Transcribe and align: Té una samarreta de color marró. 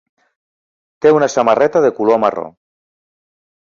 Té 1.05 1.13
una 1.19 1.29
samarreta 1.35 1.85
de 1.87 1.95
color 2.01 2.23
marró. 2.27 2.51